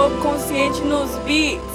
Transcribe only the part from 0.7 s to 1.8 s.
nos beats.